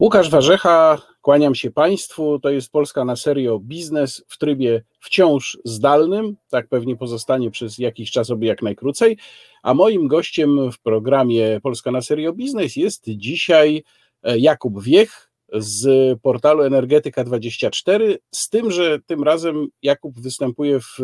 [0.00, 2.38] Łukasz Warzecha, kłaniam się Państwu.
[2.38, 6.36] To jest Polska na serio biznes w trybie wciąż zdalnym.
[6.50, 9.18] Tak pewnie pozostanie przez jakiś czas, oby jak najkrócej.
[9.62, 13.82] A moim gościem w programie Polska na serio biznes jest dzisiaj
[14.22, 18.16] e, Jakub Wiech z portalu Energetyka24.
[18.30, 20.98] Z tym, że tym razem Jakub występuje w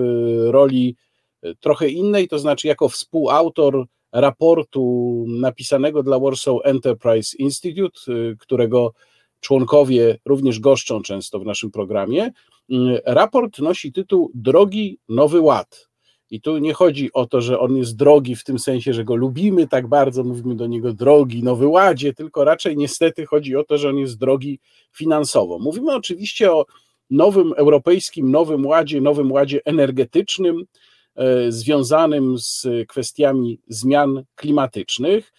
[0.47, 0.97] roli
[1.43, 8.93] e, trochę innej, to znaczy jako współautor raportu napisanego dla Warsaw Enterprise Institute, y, którego
[9.41, 12.31] członkowie również goszczą często w naszym programie.
[12.71, 12.75] Y,
[13.07, 15.89] raport nosi tytuł Drogi Nowy Ład.
[16.31, 19.17] I tu nie chodzi o to, że on jest drogi w tym sensie, że go
[19.17, 23.79] lubimy tak bardzo, mówimy do niego drogi, nowy ładzie, tylko raczej niestety chodzi o to,
[23.79, 24.59] że on jest drogi
[24.93, 25.59] finansowo.
[25.59, 26.67] Mówimy oczywiście o
[27.11, 30.65] nowym europejskim, nowym ładzie, nowym ładzie energetycznym,
[31.49, 35.33] związanym z kwestiami zmian klimatycznych.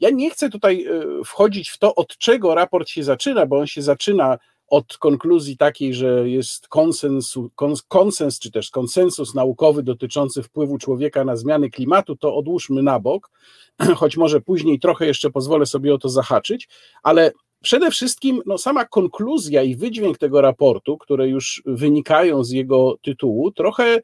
[0.00, 3.66] Ja nie chcę tutaj e, wchodzić w to, od czego raport się zaczyna, bo on
[3.66, 7.50] się zaczyna od konkluzji takiej, że jest konsensu,
[7.88, 13.30] konsens, czy też konsensus naukowy dotyczący wpływu człowieka na zmiany klimatu, to odłóżmy na bok,
[13.96, 16.68] choć może później trochę jeszcze pozwolę sobie o to zahaczyć,
[17.02, 22.96] ale przede wszystkim no, sama konkluzja i wydźwięk tego raportu, które już wynikają z jego
[23.02, 24.00] tytułu, trochę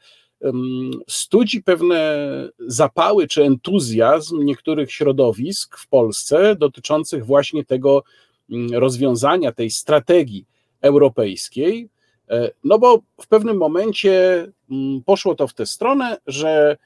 [1.08, 8.02] studzi pewne zapały czy entuzjazm niektórych środowisk w Polsce dotyczących właśnie tego
[8.50, 10.46] mm, rozwiązania, tej strategii
[10.80, 11.88] europejskiej.
[12.30, 16.76] E, no bo w pewnym momencie mm, poszło to w tę stronę, że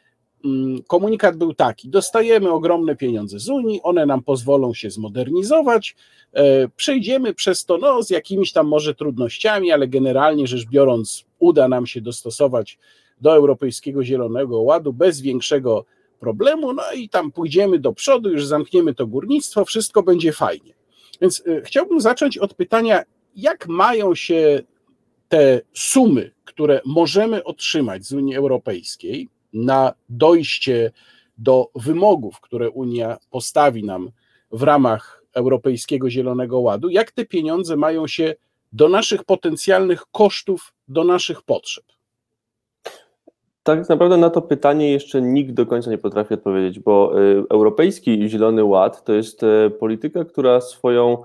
[0.44, 5.96] mm, komunikat był taki: dostajemy ogromne pieniądze z Unii, one nam pozwolą się zmodernizować,
[6.32, 11.68] e, przejdziemy przez to no, z jakimiś tam może trudnościami, ale generalnie rzecz biorąc, uda
[11.68, 12.78] nam się dostosować
[13.24, 15.84] do Europejskiego Zielonego Ładu bez większego
[16.20, 20.74] problemu, no i tam pójdziemy do przodu, już zamkniemy to górnictwo, wszystko będzie fajnie.
[21.20, 23.02] Więc y, chciałbym zacząć od pytania,
[23.36, 24.62] jak mają się
[25.28, 30.92] te sumy, które możemy otrzymać z Unii Europejskiej na dojście
[31.38, 34.10] do wymogów, które Unia postawi nam
[34.52, 38.34] w ramach Europejskiego Zielonego Ładu, jak te pieniądze mają się
[38.72, 41.84] do naszych potencjalnych kosztów, do naszych potrzeb?
[43.64, 48.28] Tak naprawdę na to pytanie jeszcze nikt do końca nie potrafi odpowiedzieć, bo y, Europejski
[48.28, 51.22] Zielony Ład to jest y, polityka, która swoją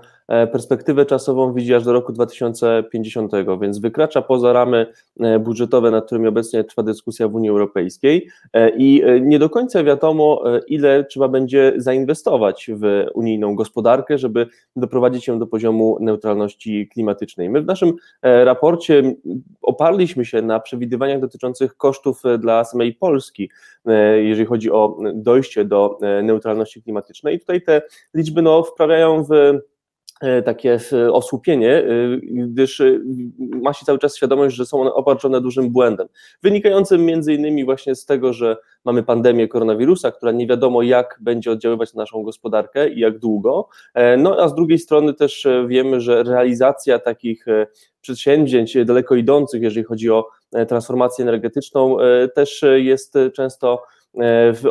[0.52, 4.86] perspektywę czasową widzi aż do roku 2050, więc wykracza poza ramy
[5.20, 9.84] e, budżetowe, nad którymi obecnie trwa dyskusja w Unii Europejskiej e, i nie do końca
[9.84, 14.46] wiadomo, ile trzeba będzie zainwestować w unijną gospodarkę, żeby
[14.76, 17.50] doprowadzić ją do poziomu neutralności klimatycznej.
[17.50, 17.92] My w naszym
[18.22, 19.14] raporcie
[19.62, 23.50] oparliśmy się na przewidywaniach dotyczących kosztów dla samej Polski,
[24.22, 27.36] jeżeli chodzi o dojście do neutralności klimatycznej.
[27.36, 27.82] I tutaj te
[28.14, 29.60] liczby no, wprawiają w E,
[30.44, 30.78] takie
[31.12, 31.84] osłupienie, e,
[32.22, 33.00] gdyż e,
[33.38, 36.08] ma się cały czas świadomość, że są one obarczone dużym błędem,
[36.42, 41.50] wynikającym między innymi właśnie z tego, że mamy pandemię koronawirusa, która nie wiadomo jak będzie
[41.50, 43.68] oddziaływać na naszą gospodarkę i jak długo,
[44.18, 47.46] no a z drugiej strony też wiemy, że realizacja takich
[48.00, 50.28] przedsięwzięć daleko idących, jeżeli chodzi o
[50.68, 51.96] transformację energetyczną,
[52.34, 53.99] też jest często E,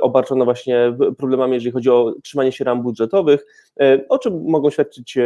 [0.02, 3.46] obarczona właśnie problemami, jeżeli chodzi o trzymanie się ram budżetowych,
[3.80, 5.18] e, o czym mogą świadczyć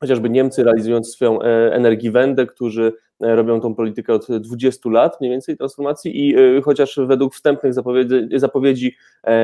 [0.00, 5.56] chociażby Niemcy realizując swoją e, energiewende, którzy robią tą politykę od 20 lat mniej więcej
[5.56, 8.96] transformacji i chociaż według wstępnych zapowiedzi, zapowiedzi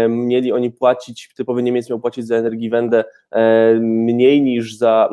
[0.08, 3.04] mieli oni płacić, typowy Niemiec miał płacić za energiewende
[3.80, 5.10] mniej niż za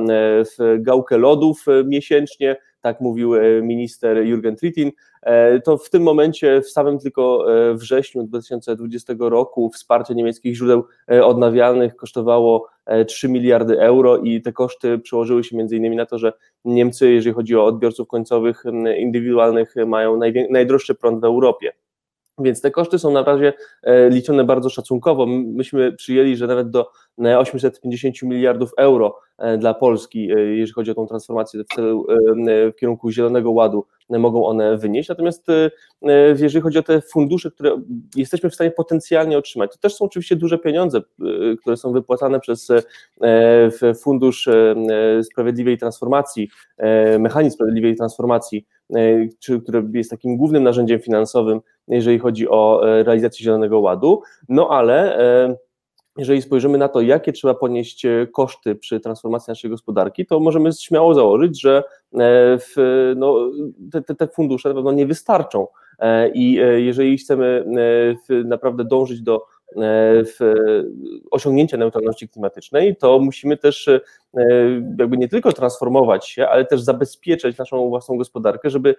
[0.79, 4.91] gałkę lodów miesięcznie, tak mówił minister Jürgen Trittin,
[5.21, 10.85] E, to w tym momencie, w samym tylko e, wrześniu 2020 roku, wsparcie niemieckich źródeł
[11.11, 12.69] e, odnawialnych kosztowało
[13.07, 16.33] 3 miliardy euro i te koszty przełożyły się między innymi na to, że
[16.65, 18.63] Niemcy, jeżeli chodzi o odbiorców końcowych
[18.97, 20.19] indywidualnych, mają
[20.49, 21.71] najdroższy prąd w Europie.
[22.39, 23.53] Więc te koszty są na razie
[24.09, 25.25] liczone bardzo szacunkowo.
[25.25, 26.91] Myśmy przyjęli, że nawet do
[27.37, 29.19] 850 miliardów euro
[29.57, 32.05] dla Polski, jeżeli chodzi o tą transformację w, celu,
[32.47, 35.09] w kierunku Zielonego Ładu, mogą one wynieść.
[35.09, 35.47] Natomiast
[36.39, 37.81] jeżeli chodzi o te fundusze, które
[38.15, 41.01] jesteśmy w stanie potencjalnie otrzymać, to też są oczywiście duże pieniądze,
[41.61, 42.67] które są wypłacane przez
[44.01, 44.49] Fundusz
[45.23, 46.49] Sprawiedliwej Transformacji,
[47.19, 48.65] Mechanizm Sprawiedliwej Transformacji,
[49.39, 54.21] czy, który jest takim głównym narzędziem finansowym, jeżeli chodzi o realizację Zielonego Ładu.
[54.49, 55.17] No ale
[56.19, 60.73] jeżeli spojrzymy na to, jakie trzeba ponieść e, koszty przy transformacji naszej gospodarki, to możemy
[60.73, 61.83] śmiało założyć, że e,
[62.57, 62.73] w,
[63.15, 63.51] no,
[63.91, 65.67] te, te fundusze na pewno nie wystarczą.
[65.99, 67.65] E, I jeżeli chcemy
[68.45, 69.41] naprawdę dążyć do
[69.75, 70.55] w
[71.31, 73.89] osiągnięcia neutralności klimatycznej, to musimy też
[74.99, 78.95] jakby nie tylko transformować się, ale też zabezpieczać naszą własną gospodarkę, żeby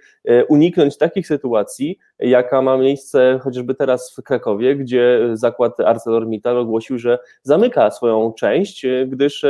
[0.48, 7.18] uniknąć takich sytuacji, jaka ma miejsce chociażby teraz w Krakowie, gdzie zakład ArcelorMittal ogłosił, że
[7.42, 9.44] zamyka swoją część, gdyż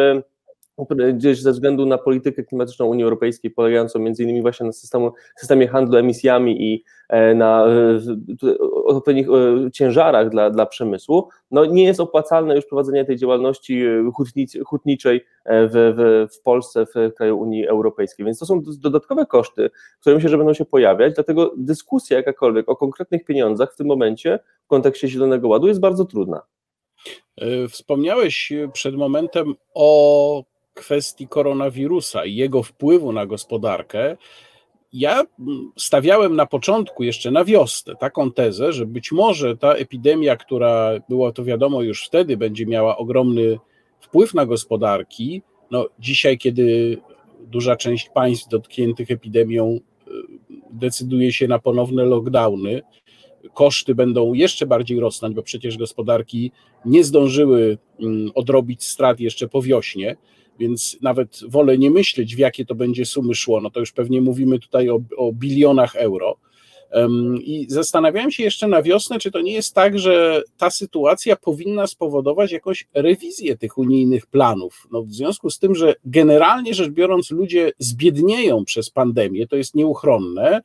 [1.13, 5.69] gdzieś ze względu na politykę klimatyczną Unii Europejskiej, polegającą między innymi właśnie na systemu, systemie
[5.69, 7.67] handlu emisjami i e, na
[8.85, 14.11] odpowiednich e, ciężarach dla, dla przemysłu, no nie jest opłacalne już prowadzenie tej działalności e,
[14.65, 18.27] hutniczej w, w, w Polsce, w kraju Unii Europejskiej.
[18.27, 19.71] Więc to są dodatkowe koszty,
[20.01, 24.39] które myślę, że będą się pojawiać, dlatego dyskusja jakakolwiek o konkretnych pieniądzach w tym momencie
[24.65, 26.43] w kontekście Zielonego Ładu jest bardzo trudna.
[27.69, 30.45] Wspomniałeś przed momentem o
[30.81, 34.17] kwestii koronawirusa i jego wpływu na gospodarkę,
[34.93, 35.25] ja
[35.77, 41.33] stawiałem na początku, jeszcze na wiosnę, taką tezę, że być może ta epidemia, która była
[41.33, 43.59] to wiadomo już wtedy, będzie miała ogromny
[44.01, 45.43] wpływ na gospodarki.
[45.71, 46.99] No, dzisiaj, kiedy
[47.41, 50.11] duża część państw dotkniętych epidemią y,
[50.71, 52.83] decyduje się na ponowne lockdowny,
[53.55, 56.53] koszty będą jeszcze bardziej rosnąć, bo przecież gospodarki
[56.85, 60.17] nie zdążyły mm, odrobić strat jeszcze po wiośnie
[60.61, 63.61] więc nawet wolę nie myśleć, w jakie to będzie sumy szło.
[63.61, 66.37] No to już pewnie mówimy tutaj o, o bilionach euro.
[67.41, 71.87] I zastanawiałem się jeszcze na wiosnę, czy to nie jest tak, że ta sytuacja powinna
[71.87, 74.89] spowodować jakąś rewizję tych unijnych planów.
[74.93, 79.75] No w związku z tym, że generalnie rzecz biorąc, ludzie zbiednieją przez pandemię, to jest
[79.75, 80.61] nieuchronne,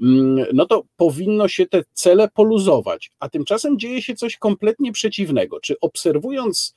[0.00, 3.10] mm, no to powinno się te cele poluzować.
[3.20, 5.60] A tymczasem dzieje się coś kompletnie przeciwnego.
[5.60, 6.74] Czy obserwując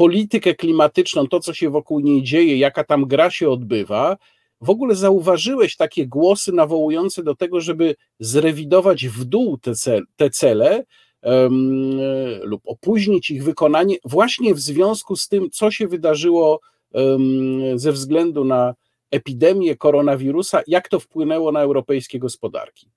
[0.00, 4.16] politykę klimatyczną, to co się wokół niej dzieje, jaka tam gra się odbywa,
[4.60, 10.30] w ogóle zauważyłeś takie głosy nawołujące do tego, żeby zrewidować w dół te, cel, te
[10.30, 10.84] cele
[11.22, 12.00] um,
[12.42, 16.60] lub opóźnić ich wykonanie, właśnie w związku z tym, co się wydarzyło
[16.92, 18.74] um, ze względu na
[19.10, 22.90] epidemię koronawirusa, jak to wpłynęło na europejskie gospodarki?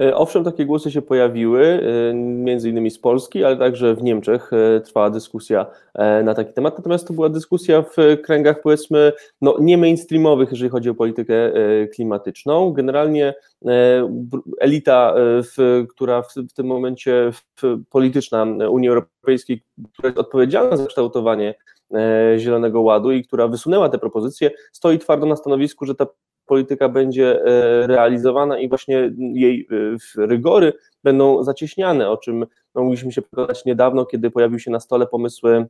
[0.00, 1.64] E, owszem, takie głosy się pojawiły,
[2.10, 5.66] e, między innymi z Polski, ale także w Niemczech e, trwała dyskusja
[6.24, 6.78] na taki temat.
[6.78, 11.34] Natomiast to była dyskusja w kręgach, powiedzmy, no, nie mainstreamowych, jeżeli chodzi o politykę
[11.94, 12.72] klimatyczną.
[12.72, 13.34] Generalnie
[14.60, 15.14] elita,
[15.88, 17.30] która w tym momencie
[17.90, 19.62] polityczna Unii Europejskiej,
[19.92, 21.54] która jest odpowiedzialna za kształtowanie
[22.38, 26.06] Zielonego Ładu i która wysunęła te propozycje, stoi twardo na stanowisku, że ta
[26.52, 29.68] polityka będzie e, realizowana i właśnie jej
[30.16, 30.72] e, rygory
[31.04, 35.66] będą zacieśniane, o czym mogliśmy się przekonać niedawno, kiedy pojawił się na stole pomysły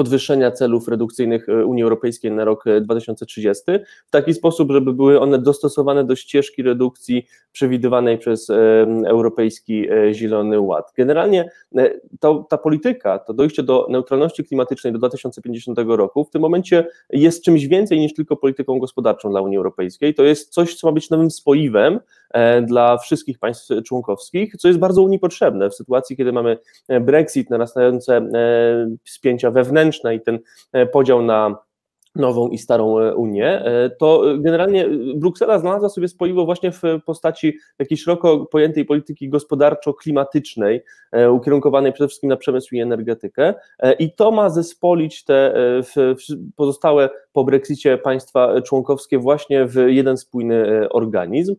[0.00, 5.20] podwyższenia celów redukcyjnych e, Unii Europejskiej na rok 2030 e, w taki sposób, żeby były
[5.20, 8.54] one dostosowane do ścieżki redukcji przewidywanej przez e,
[9.06, 10.92] Europejski Zielony Ład.
[10.96, 11.50] Generalnie
[12.20, 17.44] to, ta polityka, to dojście do neutralności klimatycznej do 2050 roku w tym momencie jest
[17.44, 20.14] czymś więcej niż tylko polityką gospodarczą dla Unii Europejskiej.
[20.14, 22.00] To jest coś, co ma być nowym spoiwem
[22.62, 26.58] dla wszystkich państw członkowskich, co jest bardzo Unii potrzebne w sytuacji, kiedy mamy
[27.00, 28.30] Brexit, narastające
[29.04, 30.38] spięcia wewnętrzne, i ten
[30.72, 31.56] e, podział na
[32.14, 37.58] nową i starą e, Unię, e, to generalnie Bruksela znalazła sobie spoiwo właśnie w postaci
[37.78, 40.80] jakiejś szeroko pojętej polityki gospodarczo-klimatycznej,
[41.32, 43.54] ukierunkowanej przede wszystkim na przemysł i energetykę
[43.98, 45.54] i to ma zespolić te
[46.56, 51.56] pozostałe po Brexicie państwa członkowskie właśnie w jeden spójny organizm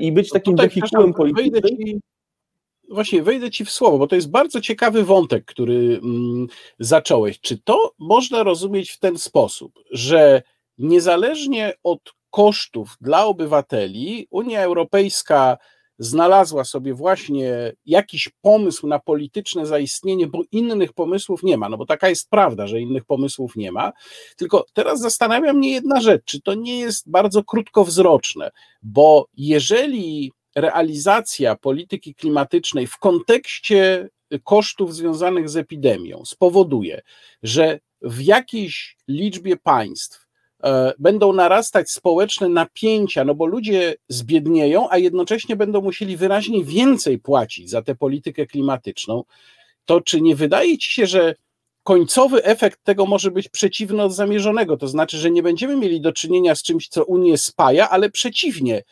[0.00, 2.00] i być takim wehikułem politycznym
[2.92, 6.46] właśnie wejdę ci w słowo, bo to jest bardzo ciekawy wątek, który mm,
[6.78, 7.40] zacząłeś.
[7.40, 10.42] Czy to można rozumieć w ten sposób, że
[10.78, 15.58] niezależnie od kosztów dla obywateli, Unia Europejska
[15.98, 21.86] znalazła sobie właśnie jakiś pomysł na polityczne zaistnienie, bo innych pomysłów nie ma, no bo
[21.86, 23.92] taka jest prawda, że innych pomysłów nie ma.
[24.36, 28.50] Tylko teraz zastanawia mnie jedna rzecz, czy to nie jest bardzo krótkowzroczne,
[28.82, 34.08] bo jeżeli realizacja polityki klimatycznej w kontekście
[34.44, 37.02] kosztów związanych z epidemią spowoduje,
[37.42, 40.26] że w jakiejś liczbie państw
[40.64, 47.18] e, będą narastać społeczne napięcia, no bo ludzie zbiednieją, a jednocześnie będą musieli wyraźnie więcej
[47.18, 49.24] płacić za tę politykę klimatyczną,
[49.84, 51.34] to czy nie wydaje ci się, że
[51.82, 54.76] końcowy efekt tego może być przeciwny od zamierzonego?
[54.76, 58.82] To znaczy, że nie będziemy mieli do czynienia z czymś, co Unię spaja, ale przeciwnie,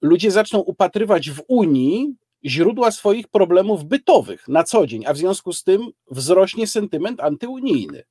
[0.00, 2.14] ludzie zaczną upatrywać w Unii
[2.44, 8.02] źródła swoich problemów bytowych na co dzień, a w związku z tym wzrośnie sentyment antyunijny.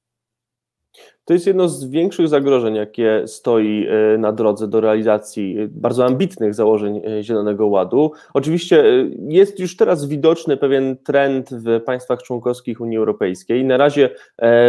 [1.30, 6.54] To jest jedno z większych zagrożeń, jakie stoi e, na drodze do realizacji bardzo ambitnych
[6.54, 8.12] założeń e, Zielonego Ładu.
[8.34, 13.66] Oczywiście e, jest już teraz widoczny pewien trend w państwach członkowskich Unii Europejskiej.
[13.66, 14.10] Na razie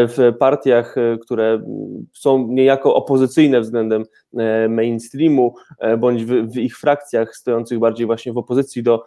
[0.09, 1.63] w partiach, które
[2.13, 4.05] są niejako opozycyjne względem
[4.69, 5.55] mainstreamu,
[5.99, 9.05] bądź w ich frakcjach stojących bardziej właśnie w opozycji do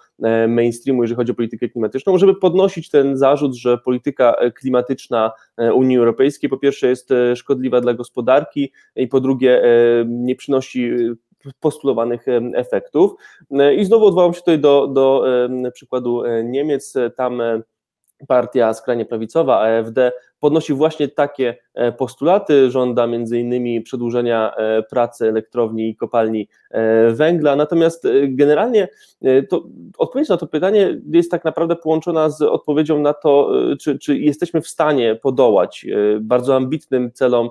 [0.47, 5.31] mainstreamu, jeżeli chodzi o politykę klimatyczną, żeby podnosić ten zarzut, że polityka klimatyczna
[5.73, 9.67] Unii Europejskiej po pierwsze jest szkodliwa dla gospodarki i po drugie e,
[10.07, 11.15] nie przynosi e,
[11.59, 13.11] postulowanych e, efektów.
[13.77, 15.23] I znowu odwołam się tutaj do, do
[15.73, 16.93] przykładu Niemiec.
[17.15, 17.41] Tam
[18.27, 20.11] partia skrajnie prawicowa, AfD,
[20.43, 27.11] podnosi właśnie takie e, postulaty, żąda między innymi przedłużenia e, pracy elektrowni i kopalni e,
[27.11, 28.87] węgla, natomiast generalnie
[29.49, 29.63] to,
[29.97, 34.61] odpowiedź na to pytanie jest tak naprawdę połączona z odpowiedzią na to, czy, czy jesteśmy
[34.61, 35.85] w stanie podołać
[36.21, 37.49] bardzo ambitnym celom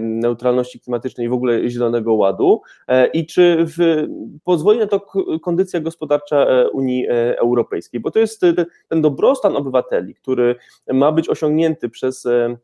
[0.00, 2.60] neutralności klimatycznej i w ogóle Zielonego Ładu
[3.12, 4.06] i czy w,
[4.44, 5.00] pozwoli na to
[5.42, 7.06] kondycja gospodarcza Unii
[7.36, 8.42] Europejskiej, bo to jest
[8.88, 10.56] ten dobrostan obywateli, który
[10.92, 12.56] ma być osiągnięty przez przez e,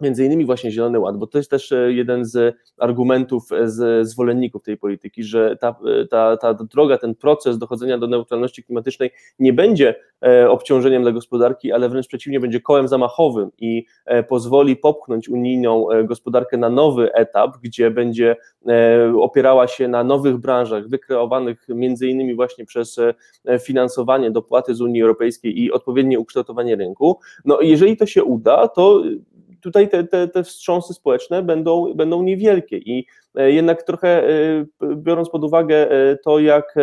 [0.00, 4.08] między innymi właśnie Zielony Ład, bo to jest też e, jeden z argumentów e, z
[4.08, 5.76] zwolenników tej polityki, że ta,
[6.10, 9.94] ta, ta droga, ten proces dochodzenia do neutralności klimatycznej nie będzie
[10.48, 13.86] obciążeniem dla gospodarki, ale wręcz przeciwnie, będzie kołem zamachowym i
[14.28, 18.36] pozwoli popchnąć unijną gospodarkę na nowy etap, gdzie będzie
[19.20, 23.00] opierała się na nowych branżach wykreowanych między innymi właśnie przez
[23.60, 27.18] finansowanie dopłaty z Unii Europejskiej i odpowiednie ukształtowanie rynku.
[27.44, 29.02] No jeżeli to się uda, to
[29.64, 34.66] tutaj te, te, te wstrząsy społeczne będą, będą niewielkie i e, jednak trochę e,
[34.96, 36.74] biorąc pod uwagę e, to, jak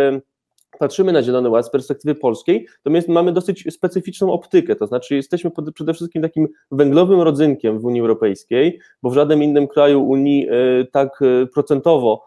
[0.80, 5.16] patrzymy na Zielony Ład z perspektywy polskiej, to my mamy dosyć specyficzną optykę, to znaczy
[5.16, 10.48] jesteśmy przede wszystkim takim węglowym rodzynkiem w Unii Europejskiej, bo w żadnym innym kraju Unii
[10.92, 11.20] tak
[11.54, 12.26] procentowo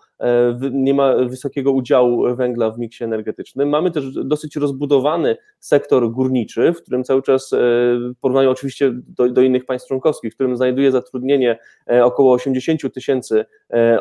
[0.73, 3.69] nie ma wysokiego udziału węgla w miksie energetycznym.
[3.69, 9.29] Mamy też dosyć rozbudowany sektor górniczy, w którym cały czas, e, w porównaniu oczywiście do,
[9.29, 11.59] do innych państw członkowskich, w którym znajduje zatrudnienie
[11.91, 13.45] e, około 80 tysięcy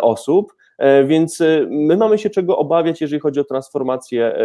[0.01, 0.53] osób.
[1.07, 1.39] Więc
[1.69, 4.35] my mamy się czego obawiać, jeżeli chodzi o transformację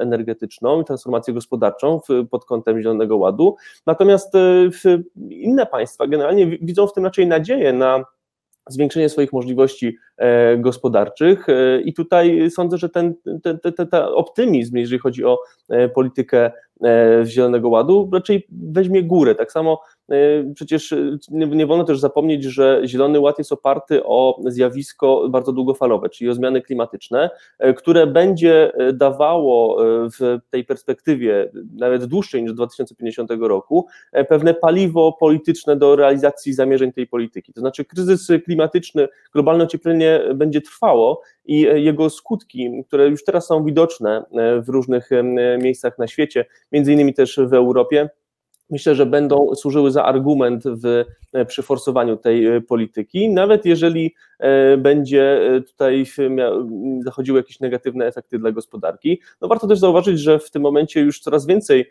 [0.00, 2.00] energetyczną i transformację gospodarczą
[2.30, 3.56] pod kątem Zielonego Ładu.
[3.86, 4.32] Natomiast
[5.30, 8.04] inne państwa generalnie widzą w tym raczej nadzieję na
[8.68, 14.76] zwiększenie swoich możliwości e, gospodarczych e, i tutaj sądzę, że ten, ten, ten, ten optymizm,
[14.76, 16.50] jeżeli chodzi o e, politykę
[17.24, 19.34] Zielonego Ładu, raczej weźmie górę.
[19.34, 19.80] Tak samo
[20.54, 20.94] przecież
[21.30, 26.34] nie wolno też zapomnieć, że Zielony Ład jest oparty o zjawisko bardzo długofalowe, czyli o
[26.34, 27.30] zmiany klimatyczne,
[27.76, 29.76] które będzie dawało
[30.20, 33.86] w tej perspektywie, nawet dłuższej niż 2050 roku,
[34.28, 37.52] pewne paliwo polityczne do realizacji zamierzeń tej polityki.
[37.52, 43.64] To znaczy kryzys klimatyczny, globalne ocieplenie będzie trwało i jego skutki, które już teraz są
[43.64, 44.24] widoczne
[44.62, 45.10] w różnych
[45.58, 48.08] miejscach na świecie, między innymi też w Europie,
[48.70, 51.04] myślę, że będą służyły za argument w,
[51.46, 56.06] przy forsowaniu tej e, polityki, nawet jeżeli e, będzie e, tutaj
[57.04, 59.20] zachodziły jakieś negatywne efekty dla gospodarki.
[59.40, 61.90] No warto też zauważyć, że w tym momencie już coraz więcej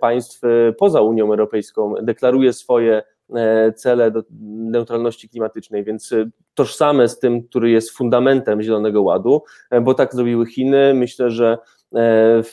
[0.00, 0.40] państw
[0.78, 3.02] poza Unią Europejską deklaruje swoje
[3.76, 6.14] cele do neutralności klimatycznej, więc
[6.54, 9.42] tożsame z tym, który jest fundamentem Zielonego Ładu,
[9.82, 10.94] bo tak zrobiły Chiny.
[10.94, 11.73] Myślę, że E,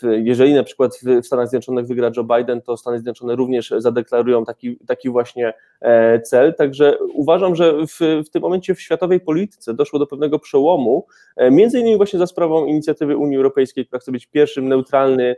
[0.02, 4.78] jeżeli na przykład w Stanach Zjednoczonych wygra Joe Biden, to Stany Zjednoczone również zadeklarują taki,
[4.88, 6.54] taki właśnie e, cel.
[6.54, 11.52] Także uważam, że w, w tym momencie w światowej polityce doszło do pewnego przełomu, e,
[11.52, 15.36] między innymi właśnie za sprawą inicjatywy Unii Europejskiej, która chce być pierwszym neutralny,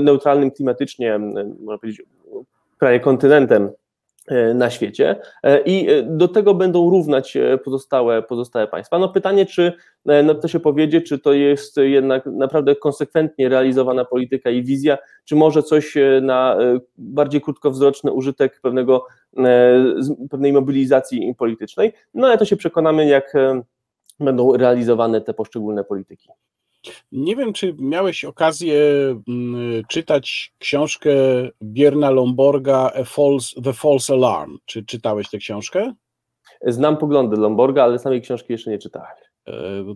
[0.00, 2.02] neutralnym klimatycznie, można powiedzieć,
[2.78, 3.89] prawie kontynentem E,
[4.54, 8.98] na świecie e, i e, do tego będą równać pozostałe, pozostałe państwa.
[8.98, 9.72] No pytanie, czy
[10.24, 15.36] no to się powiedzie, czy to jest jednak naprawdę konsekwentnie realizowana polityka i wizja, czy
[15.36, 16.58] może coś na
[16.98, 19.06] bardziej krótkowzroczny użytek pewnego,
[20.30, 23.32] pewnej mobilizacji politycznej, no ale to się przekonamy, jak
[24.20, 26.28] będą realizowane te poszczególne polityki.
[27.12, 28.76] Nie wiem, czy miałeś okazję
[29.28, 31.10] mm, czytać książkę
[31.62, 34.58] Bierna Lomborga False, The False Alarm.
[34.64, 35.92] Czy czytałeś tę książkę?
[36.66, 39.08] Znam poglądy Lomborga, ale samej książki jeszcze nie czytałem.
[39.46, 39.52] E,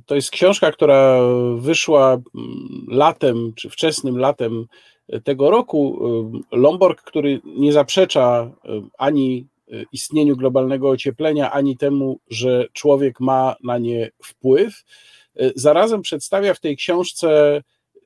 [0.07, 1.21] to jest książka, która
[1.57, 4.67] wyszła mm, latem, czy wczesnym latem
[5.25, 6.01] tego roku.
[6.53, 9.47] E, Lomborg, który nie zaprzecza e, ani
[9.93, 14.85] istnieniu globalnego ocieplenia, ani temu, że człowiek ma na nie wpływ,
[15.57, 17.63] zarazem przedstawia w tej książce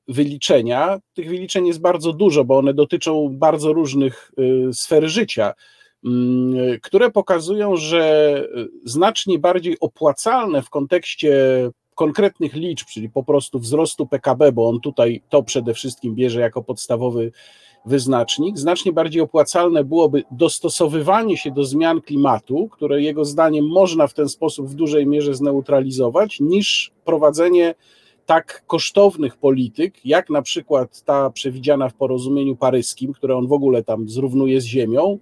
[0.09, 0.99] wyliczenia.
[1.15, 5.55] Tych wyliczeń jest bardzo dużo, bo one dotyczą bardzo różnych y, sfer życia.
[6.05, 8.45] mm, które pokazują, że
[8.85, 11.33] znacznie bardziej opłacalne w kontekście
[11.95, 16.63] konkretnych liczb, czyli po prostu wzrostu PKB, bo on tutaj to przede wszystkim bierze jako
[16.63, 17.33] podstawowy
[17.89, 24.15] wyznacznik, znacznie bardziej opłacalne byłoby dostosowywanie się do zmian klimatu, które jego zdaniem można w
[24.15, 27.75] ten sposób w dużej mierze zneutralizować, niż prowadzenie
[28.27, 33.85] tak kosztownych polityk, jak na przykład ta przewidziana w porozumieniu paryskim, które on w ogóle
[33.85, 35.19] tam zrównuje z Ziemią,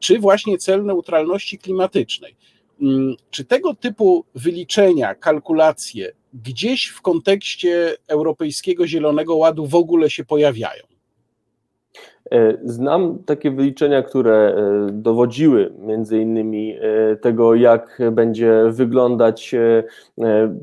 [0.00, 2.36] czy właśnie cel neutralności klimatycznej.
[2.82, 10.24] Mm, czy tego typu wyliczenia, kalkulacje gdzieś w kontekście Europejskiego Zielonego Ładu w ogóle się
[10.24, 10.93] pojawiają?
[12.32, 19.54] E, znam takie wyliczenia, które e, dowodziły między innymi e, tego, jak będzie wyglądać,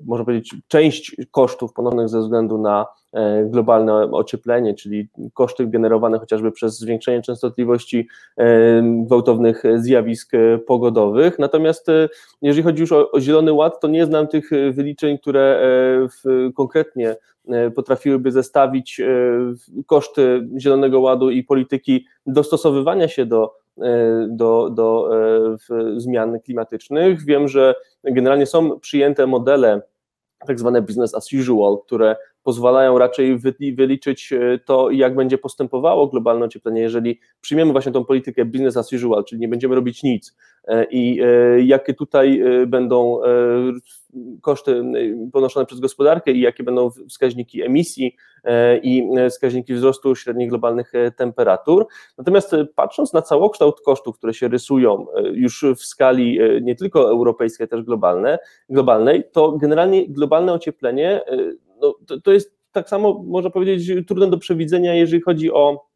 [0.05, 2.85] można powiedzieć, część kosztów ponoszonych ze względu na
[3.45, 8.07] globalne ocieplenie, czyli koszty generowane chociażby przez zwiększenie częstotliwości
[8.83, 10.31] gwałtownych zjawisk
[10.67, 11.39] pogodowych.
[11.39, 11.87] Natomiast
[12.41, 15.59] jeżeli chodzi już o, o Zielony Ład, to nie znam tych wyliczeń, które
[16.09, 17.15] w, konkretnie
[17.47, 19.05] E, potrafiłyby zestawić e,
[19.85, 25.09] koszty Zielonego Ładu i polityki dostosowywania się do, e, do, do
[25.97, 27.25] zmian klimatycznych.
[27.25, 29.81] Wiem, że generalnie są przyjęte modele,
[30.47, 33.39] tak zwane business as usual, które pozwalają raczej
[33.73, 34.33] wyliczyć
[34.65, 39.41] to, jak będzie postępowało globalne ocieplenie, jeżeli przyjmiemy właśnie tą politykę business as usual, czyli
[39.41, 40.35] nie będziemy robić nic
[40.91, 41.21] i
[41.57, 43.21] jakie tutaj będą
[44.41, 44.83] koszty
[45.33, 50.95] ponoszone przez gospodarkę i jakie będą wskaźniki emisji e, i e, wskaźniki wzrostu średnich globalnych
[50.95, 51.87] e, temperatur.
[52.17, 57.83] Natomiast patrząc na całokształt kosztów, które się rysują już w skali nie tylko europejskiej, też
[57.83, 61.21] globalne, globalnej, to generalnie globalne ocieplenie
[61.81, 65.91] no, to, to jest tak samo, można powiedzieć, trudne do przewidzenia, jeżeli chodzi o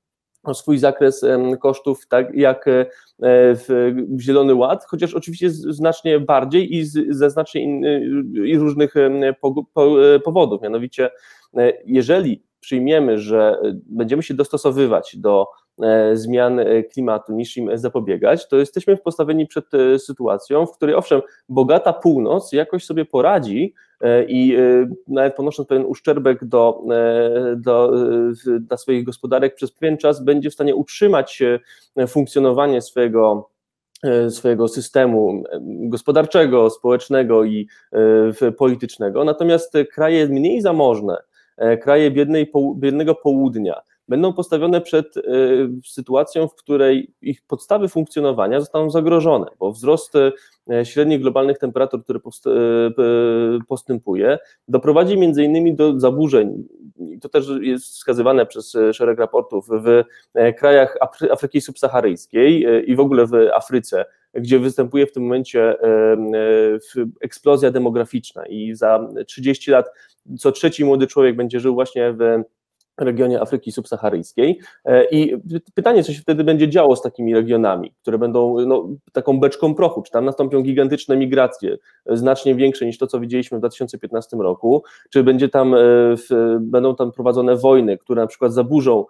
[0.45, 1.25] o swój zakres
[1.59, 2.85] kosztów, tak jak e,
[3.19, 8.03] w Zielony Ład, chociaż oczywiście znacznie bardziej i ze znacznie innych
[8.45, 8.93] i różnych
[10.23, 10.61] powodów.
[10.61, 11.09] Mianowicie,
[11.57, 15.64] e, jeżeli przyjmiemy, że będziemy się dostosowywać do e,
[16.13, 16.59] zmian
[16.93, 19.65] klimatu niż im zapobiegać, to jesteśmy postawieni przed
[19.97, 24.59] sytuacją, w której owszem, bogata północ jakoś sobie poradzi E, i e,
[25.07, 27.91] nawet ponosząc pewien uszczerbek do, e, do,
[28.59, 31.43] dla swoich gospodarek przez pewien czas będzie w stanie utrzymać
[32.07, 33.49] funkcjonowanie swojego
[34.29, 37.67] swojego systemu gospodarczego, społecznego i
[38.57, 39.23] politycznego.
[39.23, 41.17] Natomiast kraje mniej zamożne,
[41.81, 45.13] kraje biednej, biednego południa, będą postawione przed
[45.85, 50.13] sytuacją, w której ich podstawy funkcjonowania zostaną zagrożone, bo wzrost
[50.71, 52.21] E, średnich globalnych temperatur, który e,
[53.67, 54.37] postępuje,
[54.67, 56.67] doprowadzi między innymi do zaburzeń,
[56.99, 60.03] i to też jest wskazywane przez e, szereg raportów, w
[60.57, 60.97] krajach
[61.31, 65.75] Afryki subsaharyjskiej i w ogóle w Afryce, gdzie występuje w tym momencie
[67.21, 68.45] eksplozja demograficzna.
[68.45, 69.85] I za 30 lat
[70.39, 72.43] co trzeci młody człowiek będzie żył właśnie w
[72.97, 74.59] regionie Afryki subsaharyjskiej.
[74.85, 75.37] E, I
[75.73, 80.01] pytanie, co się wtedy będzie działo z takimi regionami, które będą no, taką beczką prochu,
[80.01, 85.23] czy tam nastąpią gigantyczne migracje, znacznie większe niż to, co widzieliśmy w 2015 roku, czy
[85.23, 85.77] będzie tam, e,
[86.17, 89.05] w, będą tam prowadzone wojny, które na przykład zaburzą e,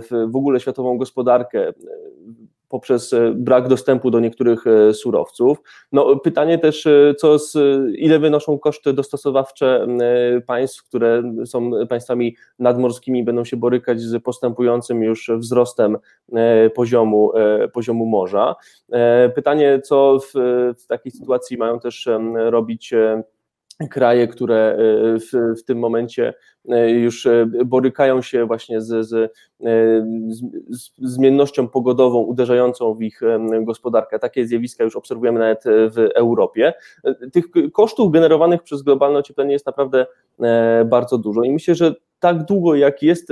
[0.00, 1.72] w, w ogóle światową gospodarkę,
[2.70, 5.58] poprzez e, brak dostępu do niektórych e, surowców.
[5.92, 7.56] No, pytanie też, e, co z,
[7.96, 9.86] ile wynoszą koszty dostosowawcze
[10.46, 15.98] państw, które są państwami nadmorskimi, będą się borykać z postępującym już wzrostem
[16.74, 17.32] poziomu,
[17.72, 18.56] poziomu morza.
[19.34, 20.32] Pytanie, co w,
[20.78, 22.94] w takiej sytuacji mają też robić
[23.90, 24.76] kraje, które
[25.32, 26.34] w, w tym momencie
[26.88, 29.28] już e, borykają się właśnie z, z, e,
[30.28, 33.20] z, z, zmiennością pogodową uderzającą w ich
[33.62, 34.18] gospodarkę.
[34.18, 36.72] Takie zjawiska już obserwujemy nawet w Europie.
[37.32, 40.06] Tych kosztów generowanych przez globalne ocieplenie jest naprawdę
[40.86, 43.28] bardzo dużo i myślę, że tak długo jak jest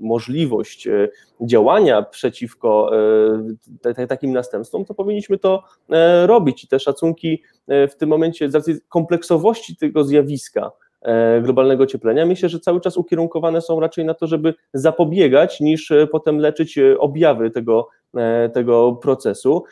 [0.00, 0.88] możliwość
[1.40, 2.90] działania przeciwko
[4.08, 5.64] takim następstwom, to powinniśmy to
[6.26, 6.64] robić.
[6.64, 10.89] I te szacunki w tym momencie z racji kompleksowości tego zjawiska, E,
[11.42, 16.06] globalnego ocieplenia, myślę, że cały czas ukierunkowane są raczej na to, żeby zapobiegać, niż e,
[16.06, 17.88] potem leczyć e, objawy tego,
[18.52, 19.64] tego procesu,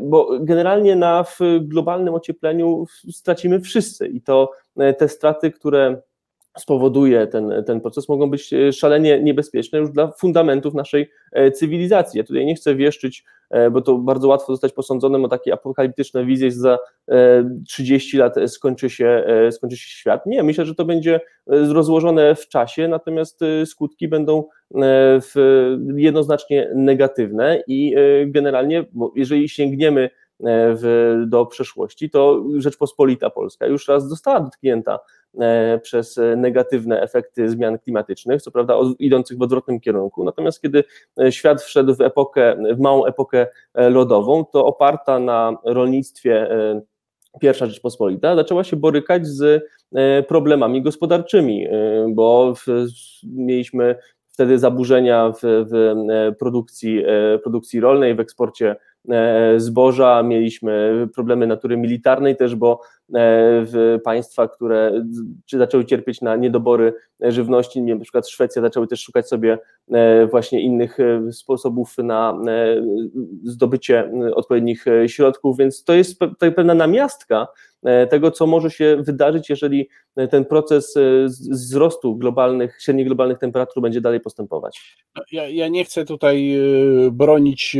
[0.00, 1.24] bo generalnie na
[1.60, 4.50] globalnym ociepleniu stracimy wszyscy i to
[4.98, 6.02] te straty, które
[6.58, 11.10] spowoduje ten, ten proces, mogą być szalenie niebezpieczne już dla fundamentów naszej
[11.54, 12.18] cywilizacji.
[12.18, 13.24] Ja tutaj nie chcę wieszczyć,
[13.72, 16.78] bo to bardzo łatwo zostać posądzonym o takie apokaliptyczne wizje, że za
[17.66, 20.26] 30 lat skończy się, skończy się świat.
[20.26, 24.44] Nie, myślę, że to będzie rozłożone w czasie, natomiast skutki będą
[25.96, 27.94] jednoznacznie negatywne i
[28.26, 28.84] generalnie,
[29.16, 30.10] jeżeli sięgniemy
[30.44, 35.00] E, w, do przeszłości, to Rzeczpospolita Polska już raz została dotknięta e,
[35.82, 40.24] przez negatywne efekty zmian klimatycznych, co prawda idących w odwrotnym kierunku.
[40.24, 40.84] Natomiast kiedy
[41.20, 46.48] e, świat wszedł w epokę, w małą epokę lodową, to oparta na rolnictwie
[47.40, 49.64] pierwsza Rzeczpospolita zaczęła się borykać z
[50.28, 51.66] problemami gospodarczymi,
[52.08, 52.54] bo
[53.24, 53.96] mieliśmy
[54.28, 57.04] wtedy zaburzenia w, w produkcji,
[57.42, 58.76] produkcji rolnej, w eksporcie
[59.08, 65.04] E, zboża, mieliśmy problemy natury militarnej też, bo e, w państwa, które
[65.52, 69.58] zaczęły cierpieć na niedobory żywności, na przykład Szwecja, zaczęły też szukać sobie
[69.92, 70.98] e, właśnie innych
[71.32, 72.38] sposobów na
[73.44, 77.46] zdobycie odpowiednich środków, więc to jest pewna namiastka
[78.10, 79.88] tego, co może się wydarzyć, jeżeli
[80.30, 80.94] ten proces
[81.50, 84.96] wzrostu globalnych, średnich globalnych temperatur będzie dalej postępować.
[85.32, 86.58] Ja, ja nie chcę tutaj
[87.12, 87.76] bronić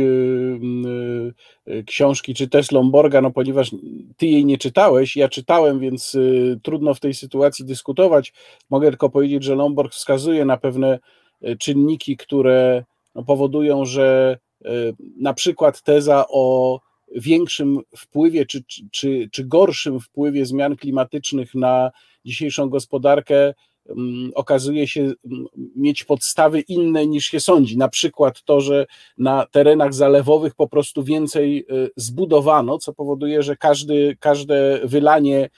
[1.85, 3.71] książki czy też Lomborga, no ponieważ
[4.17, 8.33] ty jej nie czytałeś, ja czytałem, więc y, trudno w tej sytuacji dyskutować.
[8.69, 10.99] Mogę tylko powiedzieć, że Lomborg wskazuje na pewne
[11.47, 12.83] y, czynniki, które
[13.15, 14.37] no, powodują, że
[15.17, 16.79] na przykład teza o
[17.15, 21.91] większym wpływie czy, czy, czy gorszym wpływie zmian klimatycznych na
[22.25, 23.53] dzisiejszą gospodarkę
[24.35, 27.77] okazuje się mm, mieć podstawy inne niż się sądzi.
[27.77, 28.85] Na przykład to, że
[29.17, 35.49] na terenach zalewowych po prostu więcej y, zbudowano, co powoduje, że każdy, każde wylanie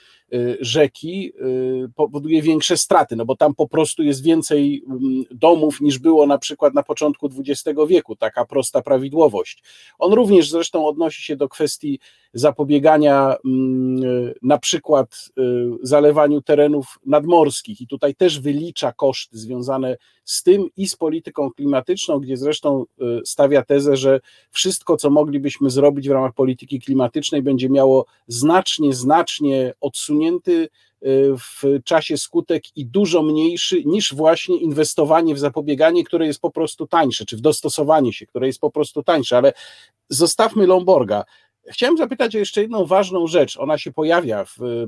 [0.60, 1.32] rzeki
[1.84, 6.26] y, powoduje większe straty, no bo tam po prostu jest więcej mm, domów niż było
[6.26, 9.62] na przykład na początku XX wieku, taka prosta prawidłowość.
[9.98, 11.98] On również zresztą odnosi się do kwestii
[12.32, 15.42] zapobiegania mm, na przykład y,
[15.82, 22.20] zalewaniu terenów nadmorskich i tutaj też wylicza koszty związane z tym i z polityką klimatyczną,
[22.20, 22.84] gdzie zresztą
[23.24, 24.20] stawia tezę, że
[24.50, 30.70] wszystko, co moglibyśmy zrobić w ramach polityki klimatycznej, będzie miało znacznie, znacznie odsunięte y,
[31.36, 36.86] w czasie skutek i dużo mniejszy niż właśnie inwestowanie w zapobieganie, które jest po prostu
[36.86, 39.36] tańsze, czy w dostosowanie się, które jest po prostu tańsze.
[39.36, 39.52] Ale
[40.08, 41.24] zostawmy Lomborga.
[41.70, 43.56] Chciałem zapytać o jeszcze jedną ważną rzecz.
[43.56, 44.84] Ona się pojawia w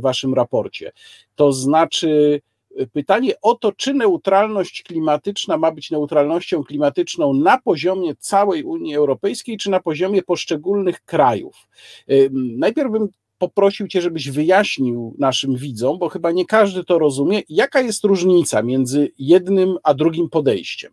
[0.00, 0.92] waszym raporcie.
[1.34, 2.40] To znaczy
[2.80, 8.96] y, pytanie o to, czy neutralność klimatyczna ma być neutralnością klimatyczną na poziomie całej Unii
[8.96, 11.68] Europejskiej, czy na poziomie poszczególnych krajów.
[12.10, 13.08] Y, najpierw bym
[13.40, 18.62] poprosił Cię, żebyś wyjaśnił naszym widzom, bo chyba nie każdy to rozumie, jaka jest różnica
[18.62, 20.92] między jednym a drugim podejściem.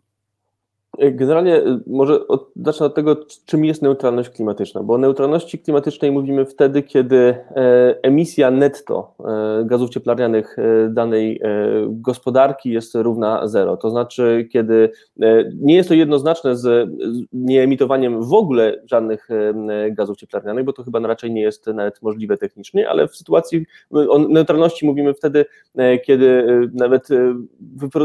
[0.98, 6.12] Generalnie y, może od, zacznę od tego, czym jest neutralność klimatyczna, bo o neutralności klimatycznej
[6.12, 11.40] mówimy wtedy, kiedy e, emisja netto e, gazów cieplarnianych e, danej
[11.88, 13.76] gospodarki jest równa zero.
[13.76, 14.90] To znaczy, kiedy
[15.54, 16.90] nie jest to jednoznaczne z
[17.32, 19.28] nieemitowaniem w ogóle żadnych
[19.90, 24.18] gazów cieplarnianych, bo to chyba raczej nie jest nawet możliwe technicznie, ale w sytuacji o
[24.18, 25.44] neutralności mówimy wtedy,
[26.04, 27.08] kiedy nawet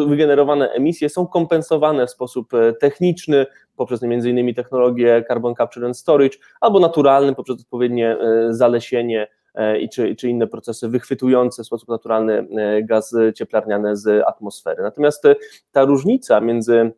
[0.07, 2.47] wygenerowane emisje są kompensowane w sposób
[2.83, 4.53] techniczny, poprzez m.in.
[4.53, 10.29] technologię carbon capture and storage, albo naturalny poprzez odpowiednie e, zalesienie e, i czy, czy
[10.29, 14.83] inne procesy wychwytujące w sposób naturalny e, gaz cieplarniane z atmosfery.
[14.83, 15.23] Natomiast
[15.71, 16.91] ta różnica między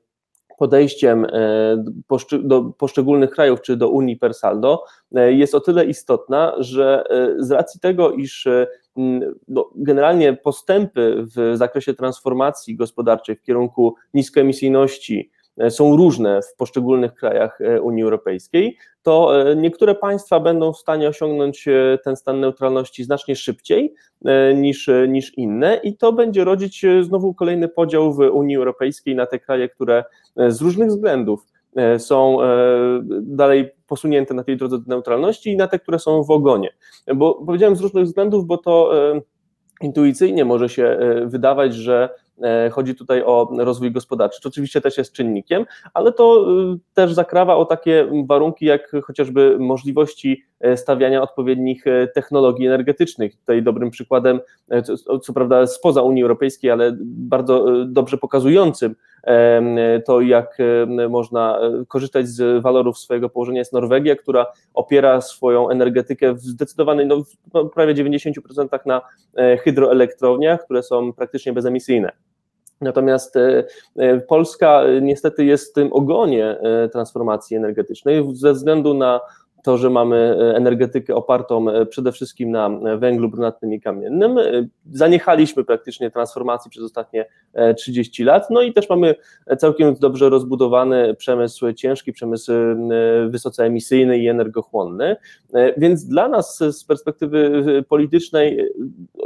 [0.58, 1.28] podejściem
[2.44, 7.04] do poszczególnych krajów czy do Unii per saldo jest o tyle istotna, że
[7.38, 8.48] z racji tego, iż
[9.48, 15.32] no, generalnie postępy w zakresie transformacji gospodarczej w kierunku niskoemisyjności,
[15.70, 21.08] są różne w poszczególnych krajach e, Unii Europejskiej, to e, niektóre państwa będą w stanie
[21.08, 21.66] osiągnąć
[22.04, 23.94] ten stan neutralności znacznie szybciej
[24.56, 29.40] niż, niż inne, i to będzie rodzić znowu kolejny podział w Unii Europejskiej na te
[29.40, 30.04] kraje, które
[30.48, 31.48] z różnych względów
[31.98, 32.38] są
[33.22, 36.70] dalej posunięte na tej drodze do neutralności i na te, które są w ogonie.
[37.16, 38.92] Bo powiedziałem z różnych względów, bo to
[39.82, 42.25] intuicyjnie może się wydawać, że E,
[42.72, 47.56] chodzi tutaj o rozwój gospodarczy, co oczywiście też jest czynnikiem, ale to y, też zakrawa
[47.56, 53.36] o takie warunki jak chociażby możliwości e, stawiania odpowiednich e, technologii energetycznych.
[53.36, 54.40] Tutaj dobrym przykładem,
[54.84, 58.96] co, co prawda spoza Unii Europejskiej, ale bardzo dobrze pokazującym
[60.06, 60.58] to jak
[61.10, 67.24] można korzystać z walorów swojego położenia jest Norwegia, która opiera swoją energetykę w zdecydowanej, no,
[67.54, 69.02] no prawie 90% na
[69.64, 72.12] hydroelektrowniach, które są praktycznie bezemisyjne.
[72.82, 73.36] Natomiast
[74.28, 76.58] Polska niestety jest w tym ogonie
[76.92, 79.20] transformacji energetycznej ze względu na
[79.66, 84.36] to, że mamy e, energetykę opartą e, przede wszystkim na e, węglu brunatnym i kamiennym.
[84.92, 87.26] Zaniechaliśmy praktycznie transformacji przez ostatnie
[87.78, 89.16] 30 lat, no i też mamy
[89.58, 92.52] całkiem dobrze rozbudowany przemysł ciężki, przemysł
[93.30, 95.16] wysoce emisyjny i energochłonny,
[95.78, 98.70] więc dla nas z perspektywy politycznej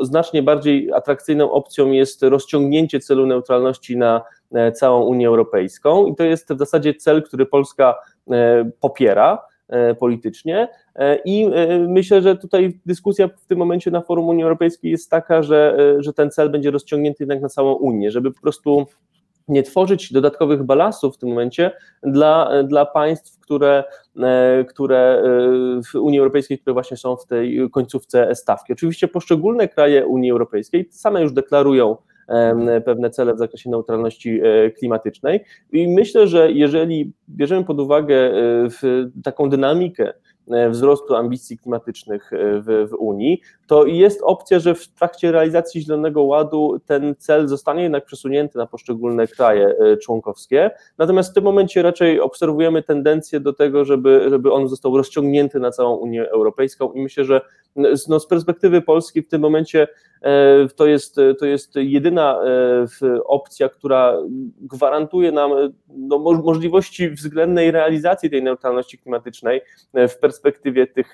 [0.02, 4.21] znacznie bardziej atrakcyjną opcją jest rozciągnięcie celu neutralności na
[4.75, 7.95] całą Unię Europejską i to jest w zasadzie cel, który Polska
[8.80, 9.48] popiera.
[9.69, 10.67] E, politycznie.
[10.95, 15.10] E, I e, myślę, że tutaj dyskusja w tym momencie na forum Unii Europejskiej jest
[15.10, 18.86] taka, że, że ten cel będzie rozciągnięty jednak na całą Unię, żeby po prostu
[19.47, 21.71] nie tworzyć dodatkowych balastów w tym momencie
[22.03, 23.84] dla, dla państw, które,
[24.69, 25.23] które
[25.91, 28.73] w Unii Europejskiej, które właśnie są w tej końcówce stawki.
[28.73, 31.97] Oczywiście poszczególne kraje Unii Europejskiej same już deklarują
[32.85, 35.39] pewne cele w zakresie neutralności e, klimatycznej.
[35.71, 38.69] I myślę, że jeżeli bierzemy pod uwagę e,
[39.23, 40.13] taką dynamikę,
[40.69, 46.23] wzrostu ambicji klimatycznych e, w, w, Unii, to jest opcja, że w trakcie realizacji Zielonego
[46.23, 50.71] Ładu ten cel zostanie jednak przesunięty na poszczególne kraje e, członkowskie.
[50.97, 55.71] Natomiast w tym momencie raczej obserwujemy tendencję do tego, żeby, żeby on został rozciągnięty na
[55.71, 57.41] całą Unię Europejską i myślę, że
[58.07, 59.88] no, z perspektywy Polski w tym momencie
[60.75, 62.39] to jest, to jest jedyna
[63.25, 64.17] opcja, która
[64.62, 65.51] gwarantuje nam
[65.88, 69.62] no, możliwości względnej realizacji tej neutralności klimatycznej
[69.93, 71.13] w perspektywie perspektywie tych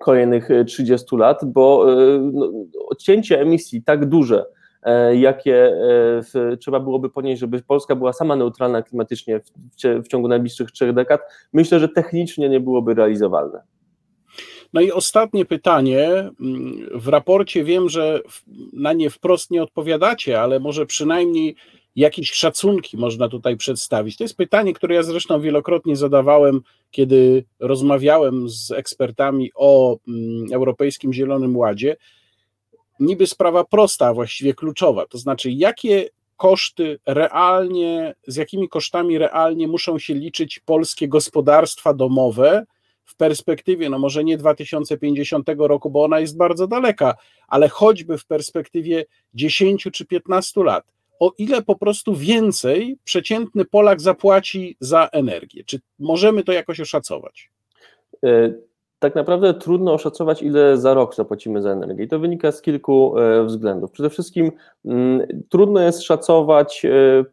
[0.00, 2.52] kolejnych 30 e, lat, bo e, no,
[2.88, 4.44] odcięcie emisji tak duże,
[4.82, 5.72] e, jakie
[6.60, 9.44] trzeba byłoby ponieść, żeby Polska była sama neutralna klimatycznie w,
[10.04, 11.20] w ciągu najbliższych trzech dekad,
[11.52, 13.62] myślę, że technicznie nie byłoby realizowalne.
[14.72, 16.30] No i ostatnie pytanie.
[16.94, 18.20] W raporcie wiem, że
[18.72, 21.56] na nie wprost nie odpowiadacie, ale może przynajmniej
[21.96, 24.16] jakieś szacunki można tutaj przedstawić?
[24.16, 31.12] To jest pytanie, które ja zresztą wielokrotnie zadawałem, kiedy rozmawiałem z ekspertami o mm, Europejskim
[31.12, 31.96] Zielonym Ładzie.
[33.00, 39.68] Niby sprawa prosta, a właściwie kluczowa, to znaczy, jakie koszty realnie, z jakimi kosztami realnie
[39.68, 42.64] muszą się liczyć polskie gospodarstwa domowe
[43.04, 47.14] w perspektywie, no może nie 2050 roku, bo ona jest bardzo daleka,
[47.48, 50.84] ale choćby w perspektywie 10 czy 15 lat
[51.20, 55.64] o ile po prostu więcej przeciętny Polak zapłaci za energię.
[55.64, 57.50] Czy możemy to jakoś oszacować?
[58.24, 58.52] E,
[58.98, 62.04] tak naprawdę trudno oszacować, ile za rok zapłacimy za energię.
[62.04, 63.90] I to wynika z kilku e, względów.
[63.90, 64.52] Przede wszystkim
[64.84, 67.24] mm, trudno jest szacować e,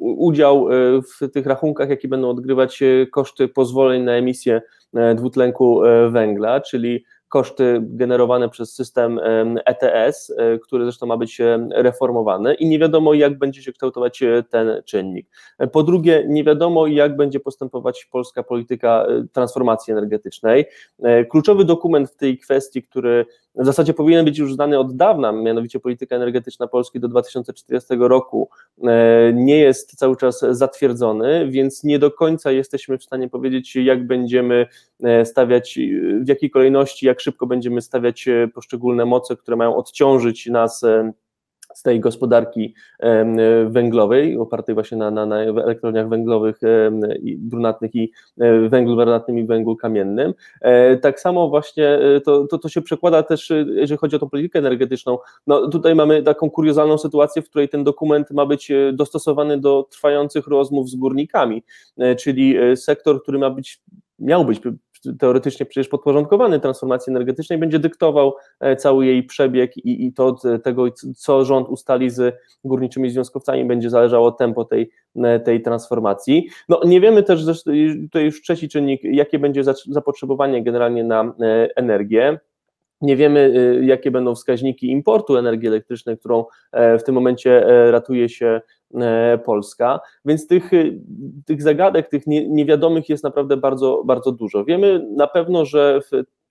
[0.00, 0.66] udział
[1.02, 2.80] w tych rachunkach, jakie będą odgrywać
[3.12, 4.62] koszty pozwoleń na emisję
[5.14, 9.20] dwutlenku węgla, czyli koszty generowane przez system
[9.64, 11.38] ETS, e, który zresztą ma być
[11.70, 15.26] reformowany i nie wiadomo, jak będzie się kształtować e, ten czynnik.
[15.72, 20.64] Po drugie, nie wiadomo, jak będzie postępować polska polityka e, transformacji energetycznej.
[21.30, 25.80] Kluczowy dokument w tej kwestii, który w zasadzie powinien być już znany od dawna, mianowicie
[25.80, 28.48] polityka energetyczna Polski do 2040 roku
[29.34, 34.66] nie jest cały czas zatwierdzony, więc nie do końca jesteśmy w stanie powiedzieć, jak będziemy
[35.24, 35.78] stawiać,
[36.20, 41.12] w jakiej kolejności, jak szybko będziemy stawiać e, poszczególne moce, które mają odciążyć nas e,
[41.74, 42.74] z tej gospodarki
[43.66, 46.60] węglowej, opartej właśnie na, na, na elektrowniach węglowych,
[47.22, 50.34] i brunatnych i e, węglu brunatnym i węglu kamiennym.
[51.02, 55.18] Tak samo właśnie to, to, to się przekłada też, jeżeli chodzi o tą politykę energetyczną.
[55.46, 60.46] No, tutaj mamy taką kuriozalną sytuację, w której ten dokument ma być dostosowany do trwających
[60.46, 61.62] rozmów z górnikami,
[62.18, 63.82] czyli sektor, który ma być
[64.18, 64.60] miał być
[65.18, 70.42] teoretycznie przecież podporządkowany transformacji energetycznej, będzie dyktował e, cały jej przebieg i, i to od
[70.62, 70.84] tego,
[71.16, 76.48] co rząd ustali z górniczymi związkowcami, będzie zależało tempo tej, e, tej transformacji.
[76.68, 77.44] No, nie wiemy też,
[78.02, 82.38] tutaj już trzeci czynnik, jakie będzie zapotrzebowanie generalnie na e, energię.
[83.00, 88.60] Nie wiemy, jakie będą wskaźniki importu energii elektrycznej, którą w tym momencie ratuje się
[89.44, 91.00] Polska, więc tych, y,
[91.46, 94.64] tych zagadek, tych niewiadomych jest naprawdę bardzo, bardzo dużo.
[94.64, 96.00] Wiemy na pewno, że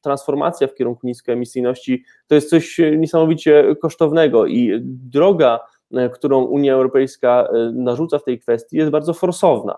[0.04, 5.60] transformacja w kierunku niskoemisyjności to jest coś niesamowicie kosztownego i droga,
[5.94, 9.78] e, którą Unia Europejska e, narzuca w tej kwestii jest bardzo forsowna.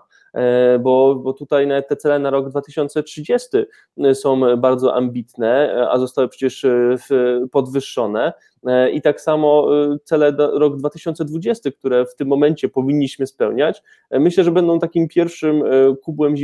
[0.80, 3.48] Bo, bo tutaj nawet te cele na rok 2030
[4.12, 6.66] są bardzo ambitne, a zostały przecież
[7.52, 8.32] podwyższone.
[8.92, 9.68] I tak samo
[10.04, 15.62] cele rok 2020, które w tym momencie powinniśmy spełniać, myślę, że będą takim pierwszym
[16.02, 16.34] kubłem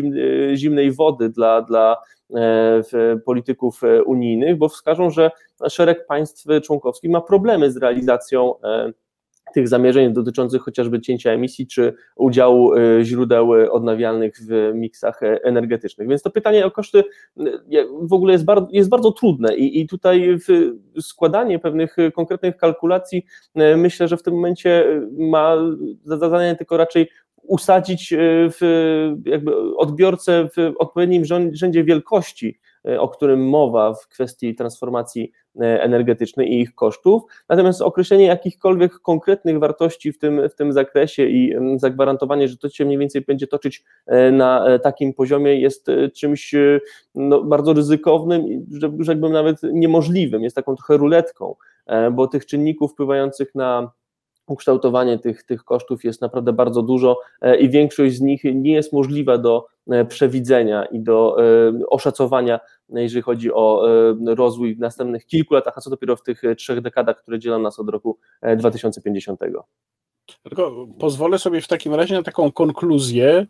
[0.55, 1.97] zimnej wody dla, dla
[3.25, 5.31] polityków unijnych, bo wskażą, że
[5.69, 8.55] szereg państw członkowskich ma problemy z realizacją
[9.55, 16.09] tych zamierzeń dotyczących chociażby cięcia emisji czy udziału e, źródeł odnawialnych w miksach e, energetycznych.
[16.09, 17.45] Więc to pytanie o koszty e,
[18.03, 20.38] w ogóle jest bardzo, jest bardzo trudne i, i tutaj
[21.01, 23.25] składanie pewnych konkretnych kalkulacji
[23.77, 25.57] myślę, że w tym momencie ma
[26.05, 27.09] za zadanie tylko raczej
[27.43, 28.15] usadzić
[28.59, 28.61] w,
[29.27, 36.53] jakby odbiorcę w odpowiednim rzędzie wielkości E, o którym mowa w kwestii transformacji e, energetycznej
[36.53, 37.23] i ich kosztów.
[37.49, 42.85] Natomiast określenie jakichkolwiek konkretnych wartości w tym, w tym zakresie i zagwarantowanie, że to się
[42.85, 46.55] mniej więcej będzie toczyć e, na takim poziomie jest czymś
[47.14, 48.66] no, bardzo ryzykownym i
[49.01, 51.55] rzekłbym nawet niemożliwym, jest taką trochę ruletką,
[52.12, 53.92] bo tych czynników wpływających na
[54.53, 58.93] ukształtowanie tych, tych kosztów jest naprawdę bardzo dużo e, i większość z nich nie jest
[58.93, 63.87] możliwa do e, przewidzenia i do e, oszacowania, jeżeli chodzi o
[64.27, 67.79] rozwój w następnych kilku latach, a co dopiero w tych trzech dekadach, które dzielą nas
[67.79, 68.19] od roku
[68.57, 69.41] 2050.
[70.43, 73.47] Tylko pozwolę sobie w takim razie na taką konkluzję, e,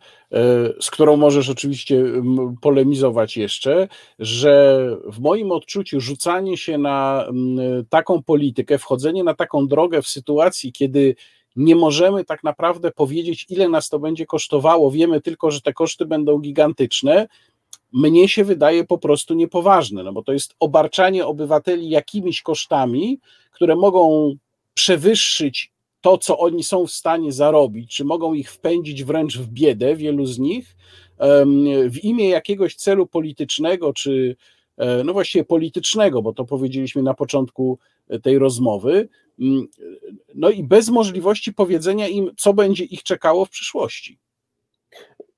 [0.81, 2.03] z którą możesz oczywiście
[2.61, 3.87] polemizować jeszcze,
[4.19, 7.27] że w moim odczuciu rzucanie się na
[7.89, 11.15] taką politykę, wchodzenie na taką drogę w sytuacji, kiedy
[11.55, 16.05] nie możemy tak naprawdę powiedzieć, ile nas to będzie kosztowało, wiemy tylko, że te koszty
[16.05, 17.27] będą gigantyczne,
[17.93, 23.19] mnie się wydaje po prostu niepoważne, no bo to jest obarczanie obywateli jakimiś kosztami,
[23.51, 24.35] które mogą
[24.73, 25.72] przewyższyć
[26.03, 30.25] to, co oni są w stanie zarobić, czy mogą ich wpędzić wręcz w biedę, wielu
[30.25, 30.75] z nich,
[31.89, 34.35] w imię jakiegoś celu politycznego, czy
[34.77, 37.79] e, no właściwie politycznego, bo to powiedzieliśmy na początku
[38.23, 39.67] tej rozmowy, mm,
[40.35, 44.19] no i bez możliwości powiedzenia im, co będzie ich czekało w przyszłości.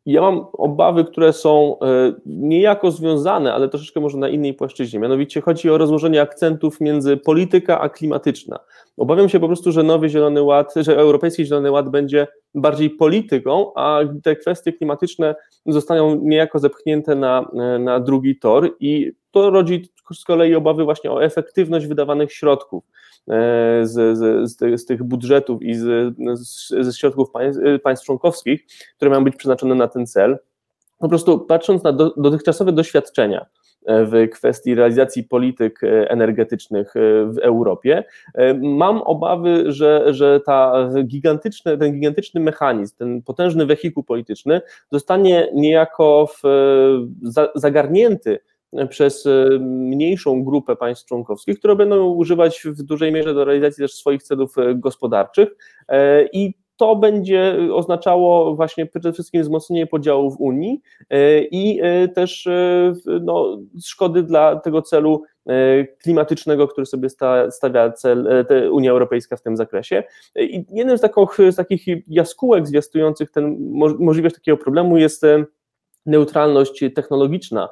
[0.06, 5.00] Ja mam obawy, które są e, niejako związane, ale troszeczkę może na innej płaszczyźnie.
[5.00, 8.60] Mianowicie chodzi o rozłożenie akcentów między polityka a klimatyczna.
[8.98, 13.74] Obawiam się po prostu, że nowy Zielony Ład, że Europejski Zielony Ład będzie bardziej polityką,
[13.76, 20.24] a te kwestie klimatyczne zostaną niejako zepchnięte na, na drugi tor i to rodzi z
[20.24, 22.84] kolei obawy właśnie o efektywność wydawanych środków
[23.28, 26.16] e, z, z, z tych budżetów i z,
[26.80, 28.66] ze środków państw, państw członkowskich,
[28.96, 30.38] które mają być przeznaczone na ten cel.
[31.00, 33.46] Po prostu patrząc na do, dotychczasowe doświadczenia,
[33.88, 38.04] w kwestii realizacji polityk e, energetycznych e, w Europie.
[38.34, 40.90] E, mam obawy, że, że ta
[41.64, 46.42] ten gigantyczny mechanizm, ten potężny wehikuł polityczny zostanie niejako w,
[47.56, 48.40] zagarnięty
[48.90, 49.28] przez
[49.60, 54.56] mniejszą grupę państw członkowskich, które będą używać w dużej mierze do realizacji też swoich celów
[54.76, 55.50] gospodarczych
[56.34, 62.94] i to będzie oznaczało właśnie przede wszystkim wzmocnienie podziałów Unii e, i e, też e,
[63.22, 65.24] no, szkody dla tego celu
[66.04, 67.10] klimatycznego, który sobie
[67.50, 70.04] stawia cel Unia Europejska w tym zakresie.
[70.36, 73.58] I jednym z, takich, z takich jaskółek zwiastujących ten,
[74.00, 75.26] możliwość takiego problemu jest
[76.06, 77.70] neutralność technologiczna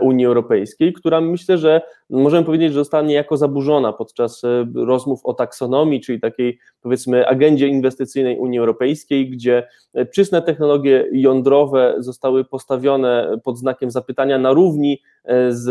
[0.00, 5.34] Unii Europejskiej, która myślę, że możemy powiedzieć, że została niejako zaburzona podczas e, rozmów o
[5.34, 13.38] taksonomii, czyli takiej powiedzmy agendzie inwestycyjnej Unii Europejskiej, gdzie e, czyste technologie jądrowe zostały postawione
[13.44, 15.02] pod znakiem zapytania na równi
[15.48, 15.64] z,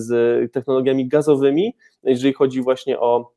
[0.00, 3.35] z technologiami gazowymi, jeżeli chodzi właśnie o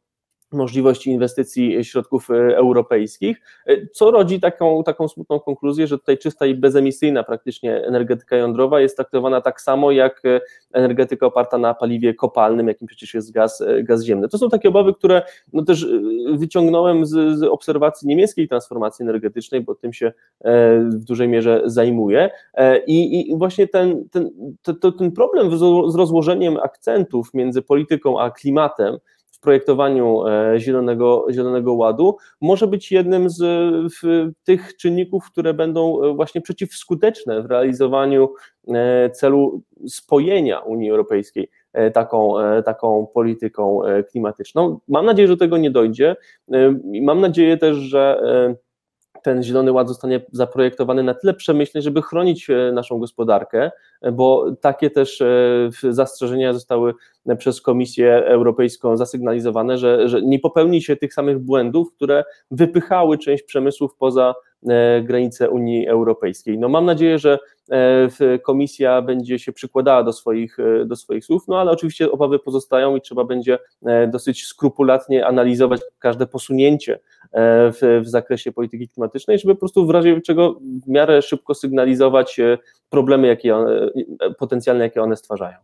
[0.51, 6.45] możliwości inwestycji środków e, europejskich, e, co rodzi taką, taką smutną konkluzję, że tutaj czysta
[6.45, 10.41] i bezemisyjna praktycznie energetyka jądrowa jest traktowana tak samo jak e,
[10.73, 14.29] energetyka oparta na paliwie kopalnym, jakim przecież jest gaz, gaz ziemny.
[14.29, 15.21] To są takie obawy, które
[15.53, 15.87] no też
[16.33, 20.13] wyciągnąłem z, z obserwacji niemieckiej transformacji energetycznej, bo tym się
[20.81, 22.29] w dużej mierze zajmuję
[22.87, 24.29] i, i właśnie ten, ten,
[24.81, 25.57] to, ten problem
[25.91, 28.97] z rozłożeniem akcentów między polityką a klimatem,
[29.39, 33.41] w projektowaniu e, zielonego, zielonego ładu może być jednym z
[34.43, 38.33] tych czynników, które będą e, właśnie przeciwskuteczne w realizowaniu
[38.67, 41.49] e, celu spojenia Unii Europejskiej
[41.93, 42.33] taką,
[42.65, 44.79] taką polityką klimatyczną.
[44.87, 46.15] Mam nadzieję, że do tego nie dojdzie.
[47.01, 48.21] Mam nadzieję też, że
[49.23, 53.71] ten Zielony Ład zostanie zaprojektowany na tyle przemyślnie, żeby chronić e, naszą gospodarkę,
[54.13, 56.93] bo takie też e, zastrzeżenia zostały
[57.37, 63.43] przez Komisję Europejską zasygnalizowane, że, że nie popełni się tych samych błędów, które wypychały część
[63.43, 64.35] przemysłów poza
[65.03, 66.57] granice Unii Europejskiej.
[66.57, 67.39] No mam nadzieję, że
[68.43, 73.01] komisja będzie się przykładała do swoich, do swoich słów, no ale oczywiście obawy pozostają i
[73.01, 73.59] trzeba będzie
[74.07, 76.99] dosyć skrupulatnie analizować każde posunięcie
[77.33, 82.39] w, w zakresie polityki klimatycznej, żeby po prostu w razie czego w miarę szybko sygnalizować
[82.89, 83.55] problemy, jakie
[84.37, 85.57] potencjalne, jakie one stwarzają.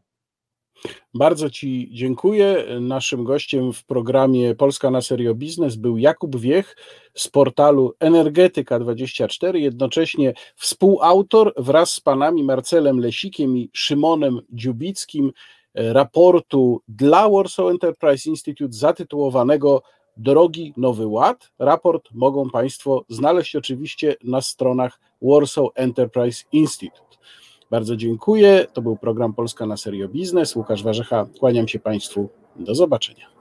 [1.13, 2.65] Bardzo Ci dziękuję.
[2.81, 6.77] Naszym gościem w programie Polska na Serio Biznes był Jakub Wiech
[7.13, 15.31] z portalu Energetyka24, jednocześnie współautor wraz z panami Marcelem Lesikiem i Szymonem Dziubickim
[15.75, 19.81] raportu dla Warsaw Enterprise Institute zatytułowanego
[20.17, 21.51] Drogi Nowy Ład.
[21.59, 27.17] Raport mogą Państwo znaleźć oczywiście na stronach Warsaw Enterprise Institute.
[27.75, 28.67] Bardzo dziękuję.
[28.73, 30.55] To był program Polska na Serio Biznes.
[30.55, 32.29] Łukasz Warzecha, kłaniam się Państwu.
[32.55, 33.34] Do zobaczenia.